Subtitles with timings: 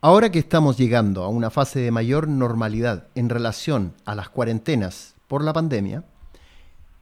[0.00, 5.16] Ahora que estamos llegando a una fase de mayor normalidad en relación a las cuarentenas
[5.26, 6.04] por la pandemia,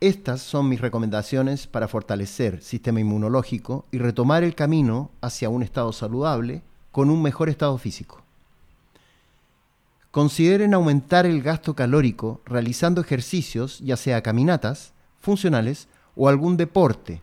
[0.01, 5.93] estas son mis recomendaciones para fortalecer sistema inmunológico y retomar el camino hacia un estado
[5.93, 8.23] saludable con un mejor estado físico.
[10.11, 17.21] Consideren aumentar el gasto calórico realizando ejercicios, ya sea caminatas, funcionales o algún deporte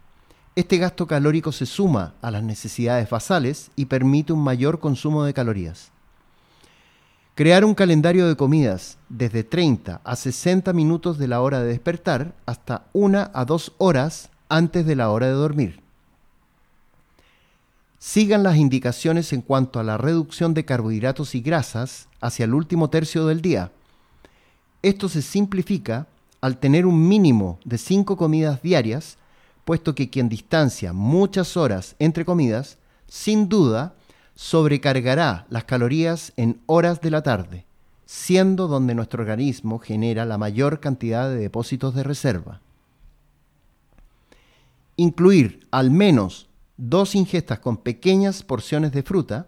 [0.56, 5.34] este gasto calórico se suma a las necesidades basales y permite un mayor consumo de
[5.34, 5.92] calorías.
[7.36, 12.36] Crear un calendario de comidas desde 30 a 60 minutos de la hora de despertar
[12.46, 15.82] hasta 1 a 2 horas antes de la hora de dormir.
[17.98, 22.91] Sigan las indicaciones en cuanto a la reducción de carbohidratos y grasas hacia el último
[22.91, 23.72] tercio del día.
[24.84, 26.05] Esto se simplifica
[26.41, 29.18] al tener un mínimo de 5 comidas diarias
[29.66, 32.77] puesto que quien distancia muchas horas entre comidas,
[33.08, 33.95] sin duda,
[34.35, 37.66] sobrecargará las calorías en horas de la tarde,
[38.05, 42.62] siendo donde nuestro organismo genera la mayor cantidad de depósitos de reserva.
[44.96, 49.48] Incluir al menos dos ingestas con pequeñas porciones de fruta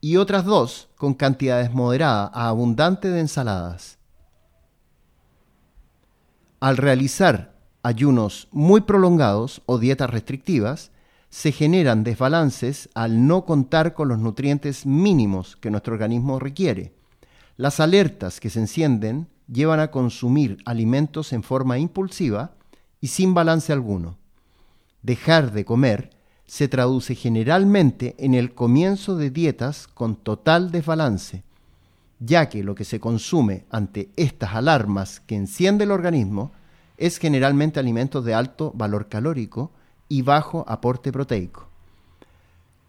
[0.00, 3.98] y otras dos con cantidades moderadas a abundantes de ensaladas.
[6.60, 10.90] Al realizar ayunos muy prolongados o dietas restrictivas,
[11.30, 16.92] se generan desbalances al no contar con los nutrientes mínimos que nuestro organismo requiere.
[17.56, 22.52] Las alertas que se encienden llevan a consumir alimentos en forma impulsiva
[23.00, 24.18] y sin balance alguno.
[25.02, 26.10] Dejar de comer
[26.46, 31.44] se traduce generalmente en el comienzo de dietas con total desbalance,
[32.18, 36.52] ya que lo que se consume ante estas alarmas que enciende el organismo
[37.00, 39.72] es generalmente alimentos de alto valor calórico
[40.08, 41.66] y bajo aporte proteico.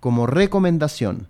[0.01, 1.29] Como recomendación,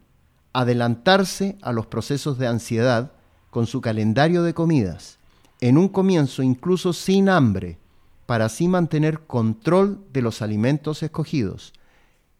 [0.52, 3.12] adelantarse a los procesos de ansiedad
[3.52, 5.20] con su calendario de comidas,
[5.62, 7.78] en un comienzo incluso sin hambre,
[8.26, 11.74] para así mantener control de los alimentos escogidos.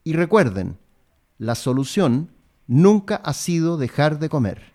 [0.04, 0.78] Y recuerden,
[1.38, 2.32] la solución
[2.66, 4.71] nunca ha sido dejar de comer.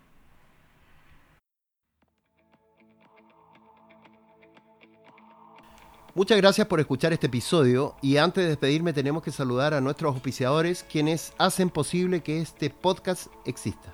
[6.17, 10.15] Muchas gracias por escuchar este episodio y antes de despedirme tenemos que saludar a nuestros
[10.15, 13.93] auspiciadores quienes hacen posible que este podcast exista.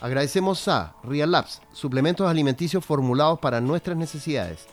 [0.00, 4.66] Agradecemos a Real Labs, suplementos alimenticios formulados para nuestras necesidades.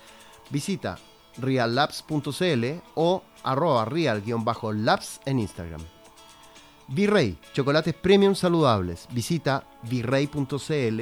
[0.50, 0.98] Visita
[1.38, 2.66] reallabs.cl
[2.96, 5.82] o arroba real-labs en Instagram.
[6.88, 9.08] Virrey, chocolates premium saludables.
[9.12, 11.02] Visita virrey.cl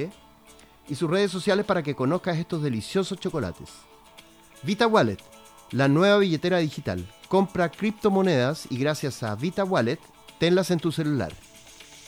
[0.90, 3.70] y sus redes sociales para que conozcas estos deliciosos chocolates.
[4.62, 5.20] Vita Wallet,
[5.72, 7.08] la nueva billetera digital.
[7.28, 10.00] Compra criptomonedas y gracias a Vita Wallet,
[10.40, 11.32] tenlas en tu celular.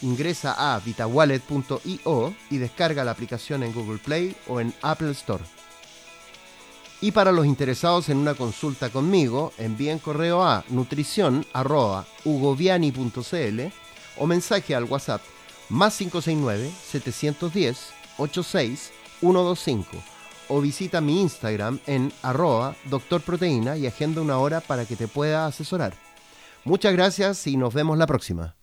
[0.01, 5.43] Ingresa a vitawallet.io y descarga la aplicación en Google Play o en Apple Store.
[7.01, 13.61] Y para los interesados en una consulta conmigo, envíen correo a nutrición.ugoviani.cl
[14.17, 15.21] o mensaje al WhatsApp
[15.69, 20.10] más 569 710 86 125
[20.51, 25.45] o visita mi Instagram en arroba doctorproteína y agenda una hora para que te pueda
[25.45, 25.93] asesorar.
[26.65, 28.60] Muchas gracias y nos vemos la próxima.